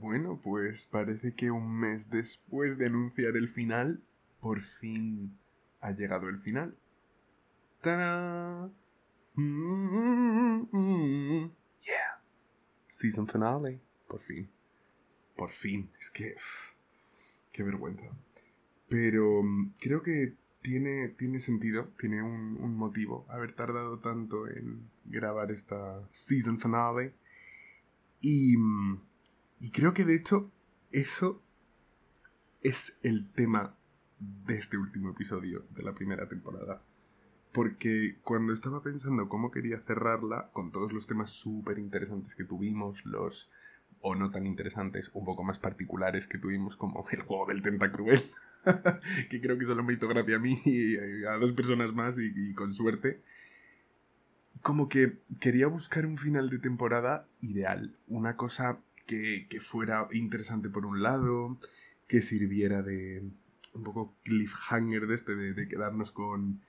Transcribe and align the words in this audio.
Bueno, 0.00 0.40
pues 0.40 0.86
parece 0.86 1.34
que 1.34 1.50
un 1.50 1.80
mes 1.80 2.08
después 2.08 2.78
de 2.78 2.86
anunciar 2.86 3.36
el 3.36 3.48
final, 3.48 4.00
por 4.40 4.60
fin 4.60 5.36
ha 5.80 5.90
llegado 5.90 6.28
el 6.28 6.38
final. 6.38 6.76
¡Tarán! 7.80 8.72
Yeah. 11.80 12.22
Season 12.86 13.26
finale. 13.26 13.80
Por 14.06 14.20
fin. 14.20 14.48
Por 15.36 15.50
fin. 15.50 15.90
Es 15.98 16.10
que... 16.10 16.34
Qué 17.50 17.64
vergüenza. 17.64 18.06
Pero 18.88 19.42
mm, 19.42 19.74
creo 19.80 20.02
que 20.02 20.34
tiene, 20.62 21.08
tiene 21.08 21.40
sentido, 21.40 21.88
tiene 21.98 22.22
un, 22.22 22.56
un 22.60 22.76
motivo 22.76 23.26
haber 23.28 23.52
tardado 23.52 23.98
tanto 23.98 24.46
en 24.48 24.88
grabar 25.04 25.50
esta 25.50 26.06
season 26.12 26.60
finale. 26.60 27.14
Y, 28.20 28.56
mm, 28.56 29.07
y 29.60 29.70
creo 29.70 29.94
que 29.94 30.04
de 30.04 30.14
hecho 30.14 30.50
eso 30.90 31.42
es 32.62 32.98
el 33.02 33.30
tema 33.32 33.76
de 34.18 34.56
este 34.56 34.76
último 34.76 35.10
episodio 35.10 35.66
de 35.70 35.82
la 35.82 35.94
primera 35.94 36.28
temporada. 36.28 36.82
Porque 37.52 38.18
cuando 38.22 38.52
estaba 38.52 38.82
pensando 38.82 39.28
cómo 39.28 39.50
quería 39.50 39.80
cerrarla, 39.80 40.50
con 40.52 40.70
todos 40.70 40.92
los 40.92 41.06
temas 41.06 41.30
súper 41.30 41.78
interesantes 41.78 42.34
que 42.34 42.44
tuvimos, 42.44 43.04
los 43.04 43.50
o 44.00 44.14
no 44.14 44.30
tan 44.30 44.46
interesantes, 44.46 45.10
un 45.12 45.24
poco 45.24 45.42
más 45.42 45.58
particulares 45.58 46.26
que 46.26 46.38
tuvimos, 46.38 46.76
como 46.76 47.04
el 47.10 47.22
juego 47.22 47.46
del 47.46 47.62
Tentacruel, 47.62 48.22
que 49.30 49.40
creo 49.40 49.58
que 49.58 49.64
solo 49.64 49.82
me 49.82 49.94
hizo 49.94 50.06
gracia 50.06 50.36
a 50.36 50.38
mí 50.38 50.60
y 50.64 51.24
a 51.24 51.32
dos 51.38 51.52
personas 51.52 51.92
más 51.92 52.18
y, 52.18 52.32
y 52.34 52.54
con 52.54 52.74
suerte. 52.74 53.22
Como 54.62 54.88
que 54.88 55.18
quería 55.40 55.66
buscar 55.68 56.06
un 56.06 56.18
final 56.18 56.50
de 56.50 56.58
temporada 56.58 57.26
ideal, 57.40 57.96
una 58.08 58.36
cosa 58.36 58.78
que, 59.08 59.60
fuera 59.60 60.06
interesante 60.12 60.68
por 60.68 60.86
un 60.86 61.02
lado, 61.02 61.58
que 62.06 62.22
sirviera 62.22 62.82
de 62.82 63.24
un 63.74 63.82
poco 63.82 64.14
cliffhanger 64.22 65.06
de 65.06 65.14
este, 65.14 65.34
de, 65.34 65.54
de 65.54 65.68
quedarnos 65.68 66.12
con, 66.12 66.60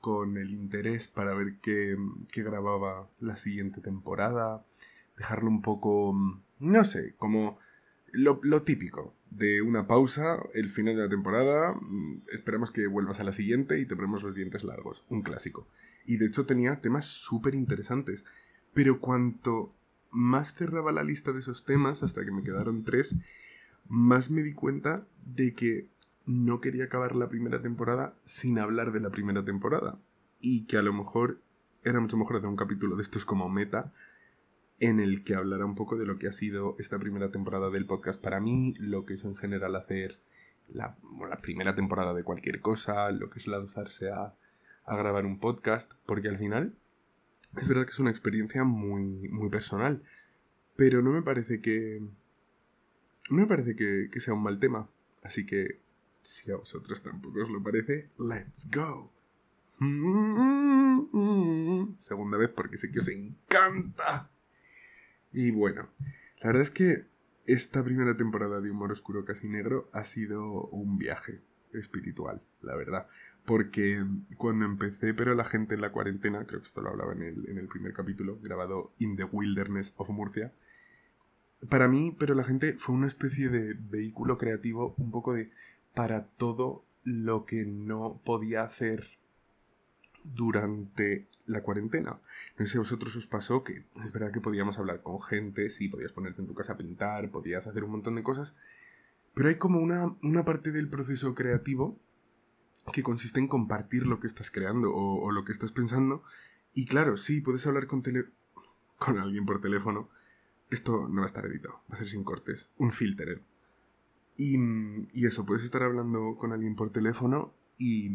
con 0.00 0.36
el 0.36 0.50
interés 0.50 1.08
para 1.08 1.34
ver 1.34 1.56
qué, 1.60 1.96
qué 2.30 2.42
grababa 2.42 3.08
la 3.20 3.36
siguiente 3.36 3.80
temporada, 3.80 4.64
dejarlo 5.16 5.48
un 5.48 5.62
poco, 5.62 6.14
no 6.58 6.84
sé, 6.84 7.14
como 7.16 7.58
lo, 8.12 8.40
lo, 8.42 8.62
típico 8.62 9.14
de 9.30 9.62
una 9.62 9.86
pausa, 9.86 10.40
el 10.54 10.68
final 10.68 10.96
de 10.96 11.02
la 11.02 11.08
temporada, 11.08 11.74
mm, 11.74 12.22
esperamos 12.32 12.70
que 12.70 12.86
vuelvas 12.86 13.20
a 13.20 13.24
la 13.24 13.32
siguiente 13.32 13.78
y 13.80 13.86
te 13.86 13.96
ponemos 13.96 14.22
los 14.22 14.34
dientes 14.34 14.64
largos, 14.64 15.04
un 15.08 15.22
clásico. 15.22 15.66
Y 16.06 16.16
de 16.16 16.26
hecho 16.26 16.46
tenía 16.46 16.80
temas 16.80 17.06
súper 17.06 17.54
interesantes, 17.54 18.24
pero 18.74 19.00
cuanto 19.00 19.74
más 20.10 20.54
cerraba 20.54 20.92
la 20.92 21.04
lista 21.04 21.32
de 21.32 21.40
esos 21.40 21.64
temas, 21.64 22.02
hasta 22.02 22.24
que 22.24 22.30
me 22.30 22.42
quedaron 22.42 22.84
tres, 22.84 23.14
más 23.88 24.30
me 24.30 24.42
di 24.42 24.54
cuenta 24.54 25.06
de 25.24 25.54
que 25.54 25.88
no 26.26 26.60
quería 26.60 26.84
acabar 26.84 27.16
la 27.16 27.28
primera 27.28 27.62
temporada 27.62 28.14
sin 28.24 28.58
hablar 28.58 28.92
de 28.92 29.00
la 29.00 29.10
primera 29.10 29.44
temporada. 29.44 29.98
Y 30.40 30.66
que 30.66 30.76
a 30.76 30.82
lo 30.82 30.92
mejor 30.92 31.40
era 31.84 32.00
mucho 32.00 32.16
mejor 32.16 32.36
hacer 32.36 32.48
un 32.48 32.56
capítulo 32.56 32.96
de 32.96 33.02
estos 33.02 33.24
como 33.24 33.48
meta, 33.48 33.92
en 34.80 35.00
el 35.00 35.24
que 35.24 35.34
hablará 35.34 35.64
un 35.64 35.74
poco 35.74 35.96
de 35.96 36.06
lo 36.06 36.18
que 36.18 36.28
ha 36.28 36.32
sido 36.32 36.76
esta 36.78 36.98
primera 36.98 37.30
temporada 37.30 37.70
del 37.70 37.86
podcast 37.86 38.20
para 38.20 38.40
mí, 38.40 38.74
lo 38.78 39.06
que 39.06 39.14
es 39.14 39.24
en 39.24 39.34
general 39.34 39.74
hacer 39.74 40.20
la, 40.68 40.96
primera 41.42 41.74
temporada 41.74 42.14
de 42.14 42.22
cualquier 42.22 42.60
cosa, 42.60 43.10
lo 43.10 43.30
que 43.30 43.38
es 43.38 43.46
lanzarse 43.46 44.10
a, 44.10 44.34
grabar 44.86 45.26
un 45.26 45.38
podcast, 45.38 45.92
porque 46.06 46.28
al 46.28 46.38
final 46.38 46.74
es 47.56 47.68
verdad 47.68 47.84
que 47.84 47.90
es 47.90 47.98
una 47.98 48.10
experiencia 48.10 48.64
muy, 48.64 49.28
muy 49.28 49.50
personal, 49.50 50.02
pero 50.76 51.02
no 51.02 51.12
me 51.12 51.22
parece 51.22 51.60
que... 51.60 52.00
No 53.30 53.38
me 53.38 53.46
parece 53.46 53.76
que, 53.76 54.08
que 54.10 54.20
sea 54.20 54.34
un 54.34 54.42
mal 54.42 54.58
tema, 54.58 54.88
así 55.22 55.44
que 55.44 55.80
si 56.22 56.50
a 56.50 56.56
vosotros 56.56 57.02
tampoco 57.02 57.42
os 57.42 57.50
lo 57.50 57.62
parece, 57.62 58.10
let's 58.18 58.70
go. 58.70 59.12
Segunda 61.98 62.38
vez 62.38 62.50
porque 62.50 62.78
sé 62.78 62.90
que 62.90 62.98
os 62.98 63.08
encanta. 63.08 64.30
Y 65.32 65.50
bueno, 65.50 65.88
la 66.40 66.48
verdad 66.48 66.62
es 66.62 66.70
que 66.70 67.06
esta 67.46 67.84
primera 67.84 68.16
temporada 68.16 68.60
de 68.60 68.70
Humor 68.70 68.92
Oscuro 68.92 69.24
Casi 69.24 69.48
Negro 69.48 69.88
ha 69.92 70.04
sido 70.04 70.66
un 70.68 70.98
viaje 70.98 71.40
espiritual, 71.72 72.42
la 72.62 72.74
verdad. 72.76 73.06
Porque 73.44 74.04
cuando 74.36 74.64
empecé, 74.64 75.14
pero 75.14 75.34
la 75.34 75.44
gente 75.44 75.74
en 75.74 75.80
la 75.80 75.92
cuarentena, 75.92 76.44
creo 76.46 76.60
que 76.60 76.66
esto 76.66 76.80
lo 76.80 76.90
hablaba 76.90 77.12
en 77.12 77.22
el, 77.22 77.48
en 77.48 77.58
el 77.58 77.68
primer 77.68 77.92
capítulo, 77.92 78.38
grabado 78.40 78.92
In 78.98 79.16
the 79.16 79.24
Wilderness 79.24 79.94
of 79.96 80.10
Murcia, 80.10 80.52
para 81.68 81.88
mí, 81.88 82.14
pero 82.18 82.34
la 82.34 82.44
gente 82.44 82.74
fue 82.74 82.94
una 82.94 83.08
especie 83.08 83.48
de 83.48 83.74
vehículo 83.74 84.38
creativo 84.38 84.94
un 84.96 85.10
poco 85.10 85.34
de 85.34 85.50
para 85.94 86.26
todo 86.26 86.84
lo 87.02 87.44
que 87.46 87.64
no 87.66 88.20
podía 88.24 88.62
hacer 88.62 89.18
durante 90.22 91.26
la 91.46 91.62
cuarentena. 91.62 92.20
No 92.58 92.66
sé 92.66 92.72
si 92.72 92.76
a 92.76 92.80
vosotros 92.80 93.16
os 93.16 93.26
pasó 93.26 93.64
que 93.64 93.84
es 94.04 94.12
verdad 94.12 94.30
que 94.30 94.40
podíamos 94.40 94.78
hablar 94.78 95.02
con 95.02 95.20
gente, 95.20 95.70
sí, 95.70 95.88
podías 95.88 96.12
ponerte 96.12 96.42
en 96.42 96.46
tu 96.46 96.54
casa 96.54 96.74
a 96.74 96.78
pintar, 96.78 97.30
podías 97.30 97.66
hacer 97.66 97.82
un 97.84 97.90
montón 97.90 98.14
de 98.14 98.22
cosas, 98.22 98.54
pero 99.34 99.48
hay 99.48 99.56
como 99.56 99.80
una, 99.80 100.16
una 100.22 100.44
parte 100.44 100.72
del 100.72 100.88
proceso 100.88 101.34
creativo 101.34 101.98
que 102.92 103.02
consiste 103.02 103.40
en 103.40 103.48
compartir 103.48 104.06
lo 104.06 104.20
que 104.20 104.26
estás 104.26 104.50
creando 104.50 104.94
o, 104.94 105.30
lo 105.30 105.44
que 105.44 105.52
estás 105.52 105.72
pensando. 105.72 106.22
Y 106.74 106.86
claro, 106.86 107.16
sí, 107.16 107.40
puedes 107.40 107.66
hablar 107.66 107.86
con, 107.86 108.02
tele 108.02 108.26
con 108.98 109.18
alguien 109.18 109.46
por 109.46 109.60
teléfono. 109.60 110.08
Esto 110.70 111.08
no 111.08 111.16
va 111.16 111.22
a 111.22 111.26
estar 111.26 111.46
editado, 111.46 111.82
va 111.90 111.94
a 111.94 111.96
ser 111.96 112.08
sin 112.08 112.24
cortes, 112.24 112.70
un 112.76 112.92
filter. 112.92 113.42
Y, 114.36 114.56
y 115.12 115.26
eso, 115.26 115.44
puedes 115.44 115.64
estar 115.64 115.82
hablando 115.82 116.36
con 116.36 116.52
alguien 116.52 116.76
por 116.76 116.90
teléfono 116.90 117.54
y, 117.76 118.10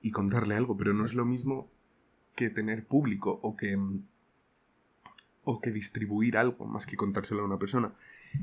y 0.00 0.10
contarle 0.10 0.56
algo, 0.56 0.76
pero 0.76 0.92
no 0.92 1.04
es 1.04 1.14
lo 1.14 1.24
mismo 1.24 1.70
que 2.34 2.50
tener 2.50 2.86
público 2.86 3.38
o 3.42 3.56
que 3.56 3.78
o 5.44 5.60
que 5.60 5.70
distribuir 5.70 6.36
algo 6.36 6.66
más 6.66 6.86
que 6.86 6.96
contárselo 6.96 7.42
a 7.42 7.46
una 7.46 7.58
persona. 7.58 7.92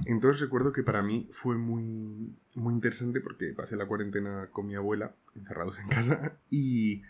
Entonces 0.05 0.41
recuerdo 0.41 0.71
que 0.71 0.83
para 0.83 1.01
mí 1.01 1.27
fue 1.31 1.57
muy 1.57 2.35
muy 2.55 2.73
interesante 2.73 3.21
porque 3.21 3.53
pasé 3.53 3.75
la 3.75 3.87
cuarentena 3.87 4.49
con 4.51 4.67
mi 4.67 4.75
abuela 4.75 5.15
encerrados 5.35 5.79
en 5.79 5.87
casa 5.87 6.37
y 6.49 7.01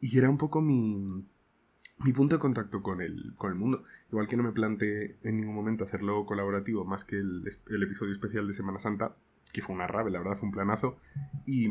y 0.00 0.18
era 0.18 0.30
un 0.30 0.38
poco 0.38 0.62
mi 0.62 1.24
mi 1.98 2.12
punto 2.12 2.36
de 2.36 2.40
contacto 2.40 2.82
con 2.82 3.00
el, 3.00 3.34
con 3.36 3.50
el 3.50 3.58
mundo. 3.58 3.84
Igual 4.10 4.28
que 4.28 4.36
no 4.36 4.42
me 4.42 4.52
planteé 4.52 5.16
en 5.22 5.36
ningún 5.36 5.54
momento 5.54 5.84
hacerlo 5.84 6.26
colaborativo 6.26 6.84
más 6.84 7.04
que 7.04 7.16
el, 7.16 7.44
episodio 7.82 8.12
especial 8.12 8.46
de 8.46 8.52
Semana 8.52 8.78
Santa, 8.78 9.16
que 9.52 9.62
fue 9.62 9.74
una 9.74 9.86
rave, 9.86 10.10
la 10.10 10.18
verdad 10.18 10.36
fue 10.36 10.48
un 10.48 10.52
planazo, 10.52 10.98
y 11.46 11.68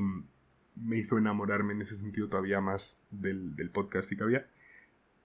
me 0.76 0.98
hizo 0.98 1.18
enamorarme 1.18 1.74
en 1.74 1.82
ese 1.82 1.96
sentido 1.96 2.30
todavía 2.30 2.62
más 2.62 2.98
del, 3.12 3.56
del 3.56 3.70
podcast 3.70 4.12
y 4.12 4.18
que 4.18 4.24
había. 4.24 4.48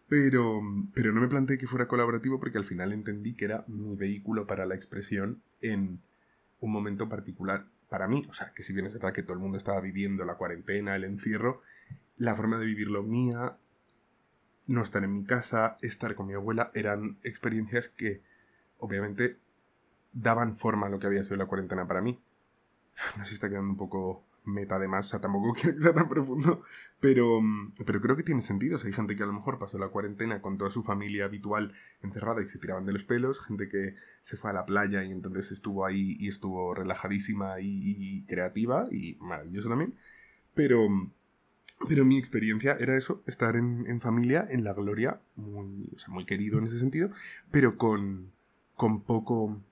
Pero, 0.09 0.63
pero 0.95 1.13
no 1.13 1.21
me 1.21 1.29
planteé 1.29 1.59
que 1.59 1.67
fuera 1.67 1.87
colaborativo 1.87 2.41
porque 2.41 2.59
al 2.59 2.65
final 2.65 2.93
entendí 2.93 3.35
que 3.35 3.45
era 3.45 3.65
mi 3.69 3.95
vehículo 3.95 4.47
para 4.47 4.65
la 4.65 4.75
expresión 4.75 5.43
en 5.61 6.01
un 6.61 6.73
momento 6.73 7.09
particular 7.09 7.67
para 7.89 8.09
mí. 8.09 8.27
O 8.31 8.33
sea, 8.33 8.53
que 8.55 8.63
si 8.63 8.73
bien 8.73 8.87
es 8.87 8.95
verdad 8.95 9.13
que 9.13 9.23
todo 9.23 9.35
el 9.35 9.41
mundo 9.41 9.59
estaba 9.59 9.81
viviendo 9.81 10.25
la 10.25 10.37
cuarentena, 10.37 10.97
el 10.97 11.05
encierro, 11.05 11.63
la 12.17 12.35
forma 12.35 12.59
de 12.59 12.67
vivirlo 12.67 13.03
mía, 13.03 13.59
no 14.67 14.83
estar 14.83 15.05
en 15.05 15.13
mi 15.13 15.25
casa, 15.25 15.77
estar 15.83 16.15
con 16.15 16.27
mi 16.27 16.35
abuela, 16.35 16.71
eran 16.75 17.19
experiencias 17.23 17.89
que 17.89 18.23
obviamente 18.79 19.39
daban 20.13 20.57
forma 20.57 20.87
a 20.87 20.91
lo 20.91 20.99
que 20.99 21.07
había 21.07 21.25
sido 21.25 21.37
la 21.37 21.47
cuarentena 21.47 21.87
para 21.87 22.01
mí. 22.01 22.21
No 23.17 23.25
sé 23.25 23.31
si 23.31 23.35
está 23.35 23.49
quedando 23.49 23.71
un 23.71 23.77
poco 23.77 24.28
meta 24.49 24.77
además, 24.77 25.07
o 25.07 25.09
sea, 25.11 25.21
tampoco 25.21 25.53
quiero 25.55 25.77
que 25.77 25.83
sea 25.83 25.95
tan 25.95 26.09
profundo, 26.09 26.63
pero, 27.01 27.41
pero 27.87 28.01
creo 28.01 28.17
que 28.17 28.23
tiene 28.23 28.41
sentido. 28.41 28.77
O 28.77 28.79
sea, 28.79 28.89
hay 28.89 28.95
gente 28.95 29.17
que 29.17 29.23
a 29.23 29.27
lo 29.27 29.33
mejor 29.33 29.59
pasó 29.59 29.79
la 29.79 29.89
cuarentena 29.89 30.41
con 30.41 30.59
toda 30.59 30.71
su 30.71 30.83
familia 30.83 31.27
habitual 31.27 31.73
encerrada 32.03 32.43
y 32.43 32.47
se 32.47 32.59
tiraban 32.59 32.85
de 32.87 32.93
los 32.93 33.05
pelos, 33.05 33.41
gente 33.41 33.69
que 33.69 33.95
se 34.23 34.37
fue 34.37 34.51
a 34.51 34.55
la 34.55 34.67
playa 34.67 35.05
y 35.05 35.13
entonces 35.13 35.53
estuvo 35.53 35.85
ahí 35.85 36.17
y 36.19 36.29
estuvo 36.29 36.75
relajadísima 36.75 37.61
y, 37.61 38.25
creativa 38.27 38.87
y 38.91 39.17
maravilloso 39.21 39.69
también, 39.69 39.95
pero, 40.55 40.89
pero 41.89 42.05
mi 42.05 42.19
experiencia 42.19 42.77
era 42.79 42.97
eso, 42.97 43.23
estar 43.27 43.57
en, 43.57 43.87
en, 43.87 44.01
familia, 44.01 44.47
en 44.49 44.65
la 44.65 44.73
gloria, 44.73 45.21
muy, 45.37 45.91
o 45.95 45.99
sea, 45.99 46.13
muy 46.13 46.25
querido 46.25 46.59
en 46.59 46.65
ese 46.65 46.79
sentido, 46.79 47.11
pero 47.51 47.77
con, 47.77 48.33
con 48.75 49.03
poco... 49.03 49.63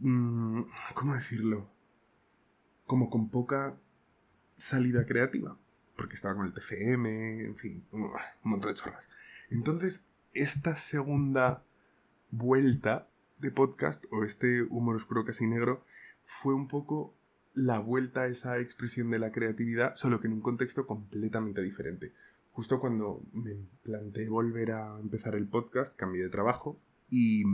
Mmm, 0.00 0.62
¿Cómo 0.94 1.14
decirlo? 1.14 1.73
Como 2.86 3.10
con 3.10 3.30
poca 3.30 3.76
salida 4.56 5.04
creativa, 5.04 5.56
porque 5.96 6.14
estaba 6.14 6.34
con 6.34 6.46
el 6.46 6.52
TFM, 6.52 7.40
en 7.44 7.56
fin, 7.56 7.84
un 7.92 8.10
montón 8.42 8.70
de 8.72 8.80
chorras. 8.80 9.08
Entonces, 9.50 10.04
esta 10.32 10.76
segunda 10.76 11.62
vuelta 12.30 13.08
de 13.38 13.50
podcast, 13.50 14.04
o 14.10 14.24
este 14.24 14.62
humor 14.62 14.96
oscuro 14.96 15.24
casi 15.24 15.46
negro, 15.46 15.84
fue 16.24 16.54
un 16.54 16.68
poco 16.68 17.14
la 17.54 17.78
vuelta 17.78 18.22
a 18.22 18.26
esa 18.26 18.58
expresión 18.58 19.10
de 19.10 19.18
la 19.18 19.30
creatividad, 19.30 19.94
solo 19.94 20.20
que 20.20 20.26
en 20.26 20.34
un 20.34 20.40
contexto 20.40 20.86
completamente 20.86 21.62
diferente. 21.62 22.12
Justo 22.52 22.80
cuando 22.80 23.22
me 23.32 23.56
planteé 23.82 24.28
volver 24.28 24.72
a 24.72 24.98
empezar 25.00 25.34
el 25.34 25.46
podcast, 25.46 25.94
cambié 25.94 26.22
de 26.22 26.30
trabajo 26.30 26.80
y, 27.10 27.44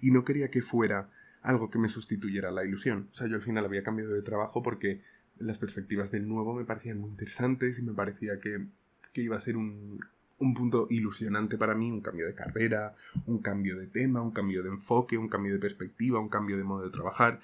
y 0.00 0.10
no 0.10 0.24
quería 0.24 0.50
que 0.50 0.62
fuera 0.62 1.10
algo 1.48 1.70
que 1.70 1.78
me 1.78 1.88
sustituyera 1.88 2.50
la 2.50 2.62
ilusión. 2.62 3.08
O 3.10 3.14
sea, 3.14 3.26
yo 3.26 3.36
al 3.36 3.42
final 3.42 3.64
había 3.64 3.82
cambiado 3.82 4.12
de 4.12 4.20
trabajo 4.20 4.62
porque 4.62 5.00
las 5.38 5.56
perspectivas 5.56 6.10
del 6.10 6.28
nuevo 6.28 6.54
me 6.54 6.66
parecían 6.66 6.98
muy 6.98 7.08
interesantes 7.08 7.78
y 7.78 7.82
me 7.82 7.94
parecía 7.94 8.38
que, 8.38 8.66
que 9.14 9.22
iba 9.22 9.34
a 9.34 9.40
ser 9.40 9.56
un, 9.56 9.98
un 10.40 10.52
punto 10.52 10.86
ilusionante 10.90 11.56
para 11.56 11.74
mí, 11.74 11.90
un 11.90 12.02
cambio 12.02 12.26
de 12.26 12.34
carrera, 12.34 12.94
un 13.24 13.38
cambio 13.38 13.78
de 13.78 13.86
tema, 13.86 14.20
un 14.20 14.32
cambio 14.32 14.62
de 14.62 14.68
enfoque, 14.68 15.16
un 15.16 15.30
cambio 15.30 15.54
de 15.54 15.58
perspectiva, 15.58 16.20
un 16.20 16.28
cambio 16.28 16.58
de 16.58 16.64
modo 16.64 16.84
de 16.84 16.90
trabajar, 16.90 17.40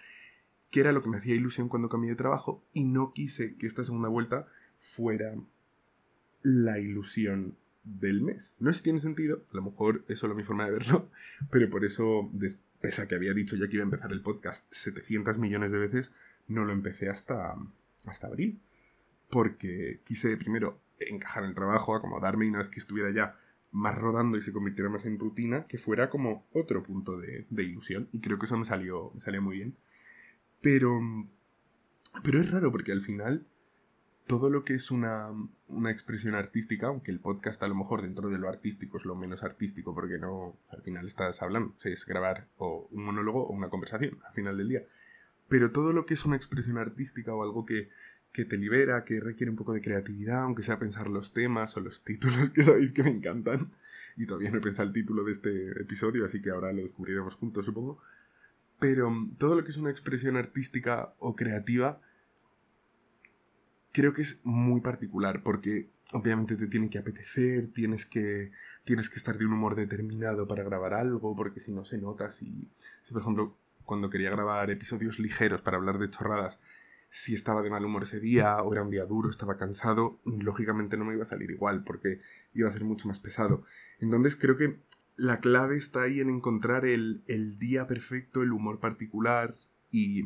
que 0.70 0.80
era 0.80 0.92
lo 0.92 1.00
que 1.00 1.08
me 1.08 1.16
hacía 1.16 1.34
ilusión 1.34 1.70
cuando 1.70 1.88
cambié 1.88 2.10
de 2.10 2.16
trabajo 2.16 2.62
y 2.74 2.84
no 2.84 3.14
quise 3.14 3.56
que 3.56 3.66
esta 3.66 3.84
segunda 3.84 4.10
vuelta 4.10 4.46
fuera 4.76 5.34
la 6.42 6.78
ilusión 6.78 7.56
del 7.84 8.20
mes. 8.20 8.54
No 8.58 8.70
sé 8.70 8.78
si 8.78 8.84
tiene 8.84 9.00
sentido, 9.00 9.46
a 9.50 9.56
lo 9.56 9.62
mejor 9.62 10.04
es 10.08 10.18
solo 10.18 10.34
mi 10.34 10.42
forma 10.42 10.66
de 10.66 10.72
verlo, 10.72 11.08
pero 11.50 11.70
por 11.70 11.86
eso, 11.86 12.30
pese 12.84 13.00
a 13.00 13.08
que 13.08 13.14
había 13.14 13.32
dicho 13.32 13.56
ya 13.56 13.66
que 13.66 13.76
iba 13.76 13.82
a 13.82 13.90
empezar 13.90 14.12
el 14.12 14.20
podcast 14.20 14.70
700 14.70 15.38
millones 15.38 15.72
de 15.72 15.78
veces, 15.78 16.12
no 16.48 16.66
lo 16.66 16.72
empecé 16.74 17.08
hasta, 17.08 17.56
hasta 18.04 18.26
abril. 18.26 18.60
Porque 19.30 20.00
quise 20.04 20.36
primero 20.36 20.78
encajar 20.98 21.44
en 21.44 21.48
el 21.48 21.54
trabajo, 21.54 21.94
acomodarme 21.94 22.44
y 22.44 22.50
una 22.50 22.58
vez 22.58 22.68
que 22.68 22.80
estuviera 22.80 23.10
ya 23.10 23.38
más 23.72 23.96
rodando 23.96 24.36
y 24.36 24.42
se 24.42 24.52
convirtiera 24.52 24.90
más 24.90 25.06
en 25.06 25.18
rutina, 25.18 25.66
que 25.66 25.78
fuera 25.78 26.10
como 26.10 26.46
otro 26.52 26.82
punto 26.82 27.16
de, 27.16 27.46
ilusión. 27.56 28.10
Y 28.12 28.20
creo 28.20 28.38
que 28.38 28.44
eso 28.44 28.58
me 28.58 28.66
salió, 28.66 29.12
me 29.14 29.20
salió 29.22 29.40
muy 29.40 29.56
bien. 29.56 29.76
Pero, 30.60 31.00
pero 32.22 32.38
es 32.38 32.50
raro 32.50 32.70
porque 32.70 32.92
al 32.92 33.00
final 33.00 33.46
todo 34.26 34.48
lo 34.48 34.64
que 34.64 34.74
es 34.74 34.90
una, 34.90 35.28
una, 35.68 35.90
expresión 35.90 36.34
artística, 36.34 36.86
aunque 36.86 37.10
el 37.10 37.20
podcast 37.20 37.62
a 37.62 37.68
lo 37.68 37.74
mejor 37.74 38.02
dentro 38.02 38.30
de 38.30 38.38
lo 38.38 38.48
artístico 38.48 38.96
es 38.96 39.04
lo 39.04 39.14
menos 39.14 39.42
artístico, 39.42 39.94
porque 39.94 40.18
no, 40.18 40.56
al 40.70 40.82
final 40.82 41.06
estás 41.06 41.42
hablando, 41.42 41.74
o 41.74 41.88
es 41.88 42.06
grabar 42.06 42.48
o 42.56 42.88
un 42.90 43.04
monólogo 43.04 43.44
o 43.44 43.52
una 43.52 43.68
conversación 43.68 44.18
al 44.26 44.34
final 44.34 44.56
del 44.56 44.68
día. 44.68 44.82
Pero 45.48 45.72
todo 45.72 45.92
lo 45.92 46.06
que 46.06 46.14
es 46.14 46.24
una 46.24 46.36
expresión 46.36 46.78
artística 46.78 47.34
o 47.34 47.42
algo 47.42 47.66
que, 47.66 47.90
que 48.32 48.44
te 48.44 48.56
libera, 48.56 49.04
que 49.04 49.20
requiere 49.20 49.50
un 49.50 49.56
poco 49.56 49.74
de 49.74 49.82
creatividad, 49.82 50.40
aunque 50.40 50.62
sea 50.62 50.78
pensar 50.78 51.08
los 51.08 51.34
temas 51.34 51.76
o 51.76 51.80
los 51.80 52.02
títulos 52.02 52.50
que 52.54 52.64
sabéis 52.64 52.92
que 52.92 53.02
me 53.02 53.10
encantan. 53.10 53.72
Y 54.16 54.26
todavía 54.26 54.50
no 54.50 54.58
he 54.58 54.62
pensado 54.62 54.88
el 54.88 54.94
título 54.94 55.24
de 55.24 55.32
este 55.32 55.82
episodio, 55.82 56.24
así 56.24 56.40
que 56.40 56.50
ahora 56.50 56.72
lo 56.72 56.82
descubriremos 56.82 57.34
juntos, 57.34 57.66
supongo. 57.66 58.00
Pero 58.78 59.10
mm, 59.10 59.36
todo 59.36 59.54
lo 59.54 59.64
que 59.64 59.70
es 59.70 59.76
una 59.76 59.90
expresión 59.90 60.36
artística 60.36 61.14
o 61.18 61.36
creativa, 61.36 62.00
creo 63.94 64.12
que 64.12 64.22
es 64.22 64.42
muy 64.44 64.82
particular, 64.82 65.42
porque 65.42 65.88
obviamente 66.12 66.56
te 66.56 66.66
tiene 66.66 66.90
que 66.90 66.98
apetecer, 66.98 67.72
tienes 67.72 68.04
que, 68.04 68.52
tienes 68.84 69.08
que 69.08 69.16
estar 69.16 69.38
de 69.38 69.46
un 69.46 69.54
humor 69.54 69.76
determinado 69.76 70.46
para 70.46 70.62
grabar 70.64 70.92
algo, 70.92 71.34
porque 71.34 71.60
si 71.60 71.72
no 71.72 71.86
se 71.86 71.96
nota, 71.96 72.30
si, 72.30 72.70
si 73.02 73.12
por 73.14 73.22
ejemplo 73.22 73.56
cuando 73.84 74.10
quería 74.10 74.30
grabar 74.30 74.70
episodios 74.70 75.18
ligeros 75.18 75.62
para 75.62 75.76
hablar 75.76 75.98
de 75.98 76.10
chorradas, 76.10 76.60
si 77.10 77.34
estaba 77.34 77.62
de 77.62 77.70
mal 77.70 77.84
humor 77.84 78.02
ese 78.02 78.18
día 78.18 78.60
o 78.62 78.72
era 78.72 78.82
un 78.82 78.90
día 78.90 79.04
duro, 79.04 79.30
estaba 79.30 79.56
cansado, 79.56 80.18
lógicamente 80.24 80.96
no 80.96 81.04
me 81.04 81.14
iba 81.14 81.22
a 81.22 81.26
salir 81.26 81.50
igual 81.50 81.84
porque 81.84 82.20
iba 82.54 82.68
a 82.68 82.72
ser 82.72 82.82
mucho 82.84 83.06
más 83.06 83.20
pesado. 83.20 83.64
Entonces 84.00 84.34
creo 84.34 84.56
que 84.56 84.80
la 85.16 85.38
clave 85.38 85.76
está 85.76 86.02
ahí 86.02 86.18
en 86.18 86.28
encontrar 86.28 86.84
el, 86.84 87.22
día 87.58 87.86
perfecto, 87.86 88.42
el 88.42 88.52
humor 88.52 88.80
particular 88.80 89.54
y, 89.92 90.24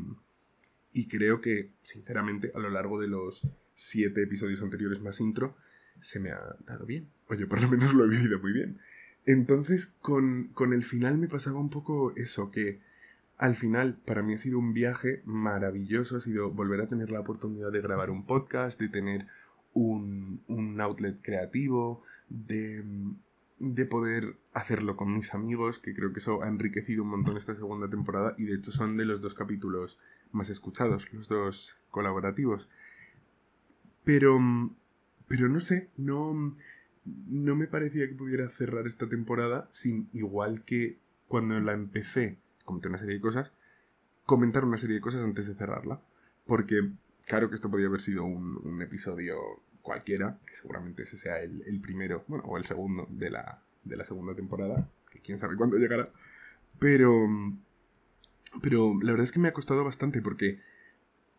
y 0.99 1.07
creo 1.07 1.41
que, 1.41 1.71
sinceramente, 1.83 2.51
a 2.57 2.59
lo 2.59 2.71
largo 2.71 3.01
de 3.01 3.07
los 3.07 3.47
siete 3.77 4.25
episodios 4.25 4.63
anteriores 4.63 5.01
más 5.01 5.21
intro, 5.21 5.55
se 6.01 6.19
me 6.19 6.33
ha 6.33 6.57
dado 6.67 6.87
bien. 6.87 7.09
Oye, 7.29 7.47
por 7.47 7.63
lo 7.63 7.69
menos 7.69 7.95
lo 7.95 8.05
he 8.05 8.09
vivido 8.09 8.41
muy 8.41 8.53
bien. 8.53 8.79
Entonces, 9.25 9.95
con, 10.01 10.49
con 10.55 10.73
el 10.73 10.83
final 10.83 11.17
me 11.17 11.29
pasaba 11.29 11.61
un 11.61 11.71
poco 11.71 12.13
eso, 12.17 12.51
que 12.51 12.81
al 13.37 13.55
final, 13.55 13.97
para 14.05 14.25
mí 14.25 14.35
ha 14.35 14.39
sido 14.39 14.59
un 14.59 14.75
viaje 14.75 15.23
maravilloso, 15.25 16.17
ha 16.17 16.21
sido 16.21 16.51
volver 16.51 16.81
a 16.81 16.89
tener 16.89 17.13
la 17.13 17.21
oportunidad 17.21 17.71
de 17.71 17.81
grabar 17.81 18.11
un 18.11 18.27
podcast, 18.27 18.81
de 18.81 18.89
tener 18.89 19.29
un, 19.75 20.81
outlet 20.81 21.23
creativo, 21.23 22.03
de, 22.29 22.83
de, 23.59 23.87
poder 23.87 24.37
hacerlo 24.53 24.97
con 24.97 25.13
mis 25.13 25.35
amigos, 25.35 25.79
que 25.79 25.95
creo 25.95 26.13
que 26.13 26.21
eso 26.21 26.43
ha 26.43 26.49
enriquecido 26.49 27.03
un 27.03 27.11
montón 27.11 27.37
esta 27.37 27.55
segunda 27.55 27.89
temporada 27.89 28.35
y 28.39 28.45
de 28.45 28.57
hecho 28.57 28.73
son 28.73 28.97
de 28.97 29.05
los 29.05 29.21
dos 29.21 29.35
capítulos 29.35 29.99
más 30.33 30.51
escuchados, 30.51 31.13
los 31.13 31.29
dos 31.29 31.77
colaborativos. 31.91 32.69
Pero, 34.05 34.39
pero 35.27 35.49
no 35.49 35.61
sé, 35.61 35.91
no, 35.97 36.57
no 37.05 37.57
me 37.57 37.67
parecía 37.67 38.09
que 38.09 38.15
pudiera 38.15 38.49
cerrar 38.49 38.87
esta 38.87 39.09
temporada 39.09 39.69
sin, 39.73 40.09
igual 40.13 40.65
que 40.65 40.99
cuando 41.27 41.61
la 41.61 41.73
empecé, 41.73 42.39
comenté 42.65 42.89
una 42.89 42.99
serie 42.99 43.17
de 43.17 43.21
cosas, 43.21 43.53
comentar 44.25 44.65
una 44.65 44.79
serie 44.79 44.97
de 44.97 45.01
cosas 45.01 45.25
antes 45.25 45.47
de 45.47 45.55
cerrarla. 45.55 46.03
Porque, 46.47 46.91
claro 47.27 47.49
que 47.49 47.55
esto 47.55 47.71
podría 47.71 47.89
haber 47.89 48.01
sido 48.01 48.25
un, 48.25 48.81
episodio 48.83 49.37
cualquiera, 49.83 50.39
que 50.47 50.55
seguramente 50.55 51.03
ese 51.03 51.17
sea 51.17 51.41
el, 51.41 51.81
primero, 51.81 52.25
bueno, 52.29 52.45
o 52.45 52.59
el 52.59 52.65
segundo 52.65 53.07
de 53.11 53.31
la, 53.31 53.63
de 53.85 53.97
la 53.97 54.05
segunda 54.05 54.35
temporada, 54.35 54.91
que 55.11 55.21
quién 55.21 55.39
sabe 55.39 55.57
cuándo 55.57 55.77
llegará. 55.77 56.11
Pero, 56.79 57.13
pero 58.63 58.99
la 59.03 59.13
verdad 59.13 59.25
es 59.25 59.33
que 59.33 59.41
me 59.41 59.49
ha 59.49 59.53
costado 59.53 59.85
bastante 59.85 60.23
porque 60.23 60.61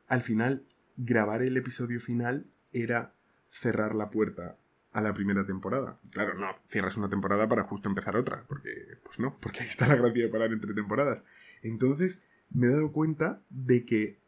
al 0.08 0.22
final 0.22 0.66
grabar 0.98 1.42
el 1.42 1.56
episodio 1.58 2.02
final 2.02 2.48
era 2.74 3.14
cerrar 3.48 3.96
la 3.96 4.10
puerta 4.10 4.58
a 4.92 5.02
la 5.02 5.14
primera 5.14 5.46
temporada. 5.46 6.00
Claro, 6.12 6.34
no, 6.36 6.48
cierras 6.66 6.98
una 6.98 7.10
temporada 7.10 7.48
para 7.48 7.64
justo 7.64 7.90
empezar 7.90 8.16
otra, 8.16 8.44
porque, 8.48 8.72
pues 9.04 9.20
no, 9.20 9.38
porque 9.40 9.62
ahí 9.62 9.68
está 9.68 9.88
la 9.88 9.96
gracia 9.96 10.24
de 10.24 10.30
parar 10.30 10.52
entre 10.52 10.74
temporadas. 10.74 11.24
Entonces, 11.62 12.22
me 12.50 12.68
he 12.68 12.72
dado 12.72 12.92
cuenta 12.92 13.42
de 13.50 13.86
que, 13.86 14.20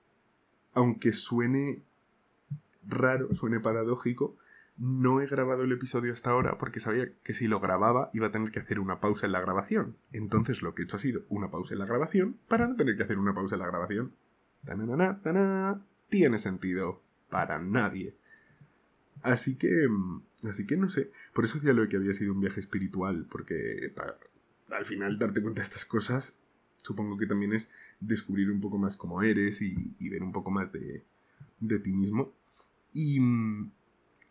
aunque 0.73 1.13
suene 1.13 1.83
raro, 2.87 3.33
suene 3.33 3.59
paradójico, 3.59 4.37
no 4.77 5.21
he 5.21 5.27
grabado 5.27 5.63
el 5.63 5.71
episodio 5.71 6.13
hasta 6.13 6.31
ahora 6.31 6.57
porque 6.57 6.79
sabía 6.79 7.11
que 7.23 7.33
si 7.33 7.47
lo 7.47 7.59
grababa 7.59 8.09
iba 8.13 8.27
a 8.27 8.31
tener 8.31 8.51
que 8.51 8.59
hacer 8.59 8.79
una 8.79 8.99
pausa 8.99 9.25
en 9.25 9.33
la 9.33 9.41
grabación. 9.41 9.97
Entonces 10.11 10.61
lo 10.61 10.73
que 10.73 10.81
he 10.81 10.85
hecho 10.85 10.95
ha 10.95 10.99
sido 10.99 11.23
una 11.29 11.51
pausa 11.51 11.73
en 11.73 11.79
la 11.79 11.85
grabación 11.85 12.37
para 12.47 12.67
no 12.67 12.75
tener 12.75 12.97
que 12.97 13.03
hacer 13.03 13.19
una 13.19 13.33
pausa 13.33 13.55
en 13.55 13.61
la 13.61 13.67
grabación. 13.67 14.13
Tiene 16.09 16.39
sentido 16.39 17.01
para 17.29 17.59
nadie. 17.59 18.15
Así 19.21 19.55
que, 19.55 19.87
mm, 19.87 20.23
así 20.49 20.65
que 20.65 20.77
no 20.77 20.89
sé. 20.89 21.11
Por 21.33 21.45
eso 21.45 21.55
decía 21.55 21.73
lo 21.73 21.87
que 21.87 21.97
había 21.97 22.13
sido 22.13 22.33
un 22.33 22.41
viaje 22.41 22.59
espiritual, 22.59 23.27
porque 23.29 23.93
al 24.69 24.85
final 24.85 25.19
darte 25.19 25.41
cuenta 25.41 25.61
de 25.61 25.65
estas 25.65 25.85
cosas, 25.85 26.35
supongo 26.77 27.17
que 27.17 27.27
también 27.27 27.53
es 27.53 27.69
descubrir 27.99 28.49
un 28.49 28.61
poco 28.61 28.77
más 28.77 28.97
cómo 28.97 29.21
eres 29.21 29.61
y, 29.61 30.09
ver 30.09 30.23
un 30.23 30.31
poco 30.31 30.51
más 30.51 30.71
de, 30.71 31.03
de 31.59 31.79
ti 31.79 31.91
mismo. 31.91 32.33
Y, 32.93 33.19
mm, 33.19 33.71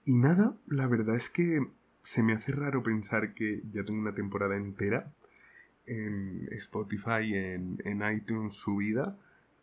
y 0.05 0.19
nada, 0.19 0.57
la 0.67 0.87
verdad 0.87 1.17
es 1.17 1.31
que 1.31 1.67
se 2.03 2.23
me 2.23 2.33
hace 2.33 2.53
raro 2.53 2.83
pensar 2.83 3.35
que 3.35 3.63
ya 3.71 3.85
tengo 3.85 4.01
una 4.01 4.15
temporada 4.15 4.57
entera 4.57 5.13
en 5.87 6.49
Spotify, 6.53 7.35
en, 7.35 7.79
en 7.85 8.03
iTunes 8.13 8.55
subida 8.55 9.19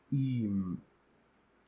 y, 0.09 0.49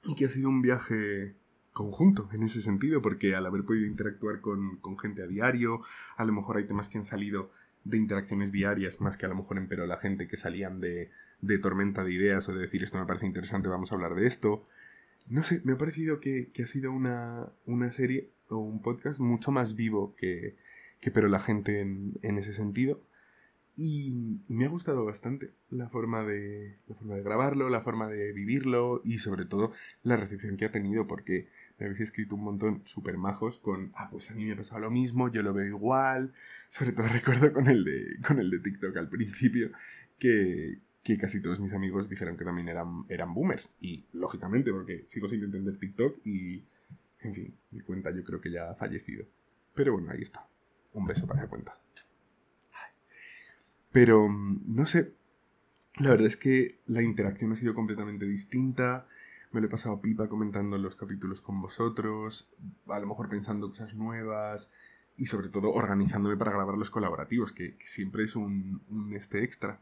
y 0.03 0.15
que 0.15 0.25
ha 0.25 0.29
sido 0.29 0.49
un 0.49 0.61
viaje 0.61 1.35
conjunto 1.73 2.29
en 2.33 2.43
ese 2.43 2.61
sentido, 2.61 3.01
porque 3.01 3.35
al 3.35 3.45
haber 3.45 3.63
podido 3.63 3.85
interactuar 3.85 4.41
con, 4.41 4.79
gente 4.99 5.23
a 5.23 5.27
diario, 5.27 5.81
a 6.17 6.25
lo 6.25 6.33
mejor 6.33 6.57
hay 6.57 6.65
temas 6.65 6.89
que 6.89 6.97
han 6.97 7.05
salido 7.05 7.51
de 7.85 7.97
interacciones 7.97 8.51
diarias 8.51 8.99
más 8.99 9.15
que 9.15 9.25
a 9.25 9.29
lo 9.29 9.35
mejor 9.35 9.57
en 9.57 9.69
pero 9.69 9.85
la 9.85 9.95
gente 9.95 10.27
que 10.27 10.35
salían 10.35 10.81
de, 10.81 11.09
de 11.41 11.57
tormenta 11.57 12.03
de 12.03 12.13
ideas 12.13 12.49
o 12.49 12.53
de 12.53 12.59
decir 12.59 12.83
esto 12.83 12.97
me 12.97 13.05
parece 13.05 13.25
interesante, 13.25 13.69
vamos 13.69 13.91
a 13.91 13.95
hablar 13.95 14.15
de 14.15 14.27
esto. 14.27 14.67
No 15.29 15.43
sé, 15.43 15.61
me 15.63 15.73
ha 15.73 15.77
parecido 15.77 16.19
que, 16.19 16.51
ha 16.61 16.67
sido 16.67 16.91
una, 16.91 17.51
una, 17.65 17.91
serie 17.91 18.31
o 18.49 18.57
un 18.57 18.81
podcast 18.81 19.19
mucho 19.19 19.51
más 19.51 19.75
vivo 19.75 20.15
que, 20.15 20.57
que 20.99 21.11
pero 21.11 21.27
la 21.27 21.39
gente 21.39 21.81
en, 21.81 22.13
en 22.23 22.37
ese 22.37 22.53
sentido. 22.53 23.03
Y, 23.81 24.11
me 24.49 24.65
ha 24.65 24.67
gustado 24.67 25.05
bastante 25.05 25.53
la 25.69 25.87
forma, 25.87 26.23
de, 26.25 26.79
la 26.87 26.95
forma 26.95 27.15
de 27.15 27.23
grabarlo, 27.23 27.69
la 27.69 27.79
forma 27.79 28.07
de 28.09 28.33
vivirlo 28.33 28.99
y 29.05 29.19
sobre 29.19 29.45
todo 29.45 29.71
la 30.03 30.17
recepción 30.17 30.57
que 30.57 30.65
ha 30.65 30.71
tenido 30.71 31.07
porque 31.07 31.47
me 31.77 31.85
habéis 31.85 32.01
escrito 32.01 32.35
un 32.35 32.43
montón 32.43 32.81
súper 32.83 33.17
majos 33.17 33.57
con, 33.57 33.93
ah, 33.95 34.09
pues 34.11 34.31
a 34.31 34.35
mí 34.35 34.43
me 34.43 34.51
ha 34.51 34.57
pasado 34.57 34.81
lo 34.81 34.91
mismo, 34.91 35.31
yo 35.31 35.43
lo 35.43 35.53
veo 35.53 35.65
igual. 35.65 36.33
Sobre 36.67 36.91
todo 36.91 37.07
recuerdo 37.13 37.53
con 37.53 37.67
el 37.67 37.85
de, 37.85 38.17
con 38.27 38.39
el 38.39 38.49
de 38.49 38.59
TikTok 38.59 38.97
al 38.97 39.07
principio 39.07 39.71
que, 40.17 40.79
que 41.03 41.17
casi 41.17 41.41
todos 41.41 41.59
mis 41.59 41.73
amigos 41.73 42.09
dijeron 42.09 42.37
que 42.37 42.45
también 42.45 42.69
eran, 42.69 43.05
eran 43.09 43.33
boomers. 43.33 43.67
Y 43.79 44.05
lógicamente, 44.13 44.71
porque 44.71 45.03
sigo 45.05 45.27
sin 45.27 45.43
entender 45.43 45.77
TikTok 45.77 46.25
y, 46.25 46.65
en 47.21 47.33
fin, 47.33 47.55
mi 47.71 47.81
cuenta 47.81 48.11
yo 48.11 48.23
creo 48.23 48.41
que 48.41 48.51
ya 48.51 48.69
ha 48.71 48.75
fallecido. 48.75 49.25
Pero 49.73 49.93
bueno, 49.93 50.11
ahí 50.11 50.21
está. 50.21 50.47
Un 50.93 51.05
beso 51.05 51.27
para 51.27 51.41
la 51.41 51.47
cuenta. 51.47 51.79
Pero, 53.91 54.27
mm, 54.27 54.75
no 54.75 54.85
sé, 54.85 55.13
la 55.99 56.11
verdad 56.11 56.27
es 56.27 56.37
que 56.37 56.79
la 56.85 57.01
interacción 57.01 57.51
ha 57.51 57.55
sido 57.55 57.73
completamente 57.73 58.25
distinta. 58.25 59.07
Me 59.51 59.61
lo 59.61 59.67
he 59.67 59.69
pasado 59.69 60.01
pipa 60.01 60.29
comentando 60.29 60.77
los 60.77 60.95
capítulos 60.95 61.41
con 61.41 61.61
vosotros, 61.61 62.51
a 62.87 62.99
lo 62.99 63.07
mejor 63.07 63.29
pensando 63.29 63.69
cosas 63.69 63.95
nuevas 63.95 64.71
y 65.17 65.25
sobre 65.25 65.49
todo 65.49 65.71
organizándome 65.71 66.37
para 66.37 66.51
grabar 66.51 66.77
los 66.77 66.91
colaborativos, 66.91 67.51
que, 67.51 67.75
siempre 67.79 68.23
es 68.23 68.35
un, 68.35 68.81
este 69.13 69.43
extra. 69.43 69.81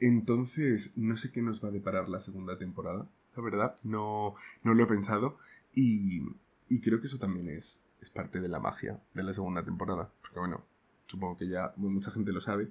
Entonces, 0.00 0.96
no 0.96 1.16
sé 1.16 1.30
qué 1.30 1.42
nos 1.42 1.62
va 1.62 1.68
a 1.68 1.72
deparar 1.72 2.08
la 2.08 2.20
segunda 2.20 2.58
temporada, 2.58 3.06
la 3.36 3.42
verdad, 3.42 3.76
no, 3.84 4.34
no 4.62 4.74
lo 4.74 4.84
he 4.84 4.86
pensado 4.86 5.36
y, 5.74 6.22
y 6.68 6.80
creo 6.80 7.00
que 7.00 7.06
eso 7.06 7.18
también 7.18 7.48
es, 7.48 7.80
es 8.00 8.10
parte 8.10 8.40
de 8.40 8.48
la 8.48 8.60
magia 8.60 9.00
de 9.14 9.22
la 9.22 9.34
segunda 9.34 9.64
temporada, 9.64 10.10
porque 10.20 10.38
bueno, 10.38 10.64
supongo 11.06 11.36
que 11.36 11.48
ya 11.48 11.72
mucha 11.76 12.10
gente 12.10 12.32
lo 12.32 12.40
sabe, 12.40 12.70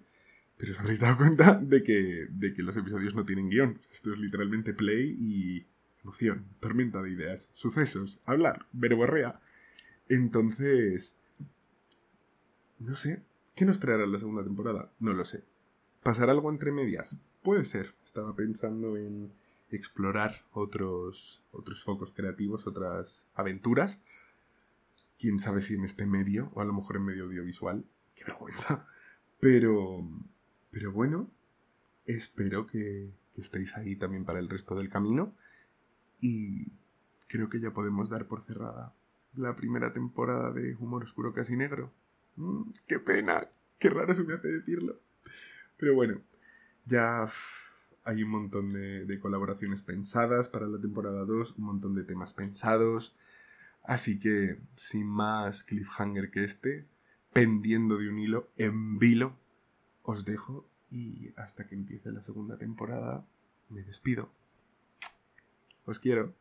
pero 0.58 0.74
os 0.74 0.80
habréis 0.80 1.00
dado 1.00 1.18
cuenta 1.18 1.56
de 1.56 1.84
que, 1.84 2.28
de 2.30 2.54
que 2.54 2.64
los 2.64 2.76
episodios 2.76 3.16
no 3.16 3.26
tienen 3.26 3.50
guion. 3.50 3.80
Esto 3.94 4.12
es 4.12 4.20
literalmente 4.20 4.74
play 4.74 5.16
y 5.18 5.66
emoción, 6.04 6.46
tormenta 6.60 7.02
de 7.02 7.12
ideas, 7.12 7.50
sucesos, 7.54 8.20
hablar, 8.26 8.66
verborrea. 8.74 9.40
Entonces, 10.10 11.16
no 12.80 12.96
sé, 12.96 13.22
¿qué 13.56 13.64
nos 13.64 13.80
traerá 13.80 14.06
la 14.06 14.20
segunda 14.20 14.44
temporada? 14.44 14.92
No 15.00 15.14
lo 15.14 15.24
sé. 15.24 15.44
¿Pasará 16.04 16.32
algo 16.32 16.50
entre 16.50 16.72
medias? 16.72 17.18
Puede 17.44 17.66
ser. 17.66 17.96
Estaba 18.04 18.36
pensando 18.36 18.98
en 18.98 19.34
explorar 19.70 20.46
otros, 20.52 21.44
otros 21.52 21.84
focos 21.84 22.12
creativos, 22.12 22.68
otras 22.68 23.28
aventuras. 23.34 24.02
Quién 25.18 25.40
sabe 25.40 25.62
si 25.62 25.76
en 25.76 25.84
este 25.84 26.06
medio, 26.06 26.52
o 26.54 26.62
a 26.62 26.66
lo 26.66 26.74
mejor 26.74 26.98
en 26.98 27.06
medio 27.06 27.26
audiovisual. 27.26 27.86
Qué 28.16 28.24
vergüenza. 28.26 28.88
Pero, 29.40 30.08
pero 30.72 30.92
bueno, 30.92 31.30
espero 32.06 32.68
que, 32.68 33.14
que 33.34 33.42
estéis 33.42 33.76
ahí 33.78 33.96
también 33.96 34.26
para 34.26 34.40
el 34.40 34.50
resto 34.50 34.76
del 34.76 34.90
camino. 34.90 35.36
Y 36.22 36.72
creo 37.28 37.50
que 37.50 37.60
ya 37.60 37.72
podemos 37.72 38.10
dar 38.10 38.28
por 38.28 38.42
cerrada 38.42 38.94
la 39.36 39.56
primera 39.56 39.94
temporada 39.94 40.52
de 40.52 40.76
Humor 40.76 41.04
Oscuro 41.04 41.34
Casi 41.34 41.56
Negro. 41.56 41.94
Mm, 42.36 42.72
qué 42.88 43.00
pena, 43.00 43.48
qué 43.78 43.90
raro 43.90 44.14
se 44.14 44.24
me 44.24 44.34
hace 44.34 44.48
decirlo. 44.50 45.00
Pero 45.80 45.96
bueno, 45.96 46.22
ya 46.86 47.28
hay 48.04 48.24
un 48.24 48.30
montón 48.30 48.70
de, 48.70 49.20
colaboraciones 49.20 49.82
pensadas 49.82 50.50
para 50.50 50.68
la 50.68 50.80
temporada 50.80 51.26
2, 51.26 51.58
un 51.58 51.66
montón 51.66 51.96
de 51.96 52.04
temas 52.04 52.34
pensados. 52.34 53.16
Así 53.84 54.20
que, 54.20 54.60
sin 54.76 55.08
más 55.08 55.64
cliffhanger 55.64 56.30
que 56.32 56.44
este, 56.44 56.86
pendiendo 57.32 57.98
de 57.98 58.10
un 58.10 58.20
hilo, 58.20 58.52
en 58.58 59.00
vilo, 59.00 59.38
os 60.04 60.26
dejo 60.26 60.70
y 60.92 61.32
hasta 61.38 61.66
que 61.66 61.76
empiece 61.76 62.12
la 62.12 62.22
segunda 62.22 62.58
temporada, 62.58 63.26
me 63.70 63.82
despido. 63.84 64.32
Os 65.86 66.00
quiero. 66.00 66.36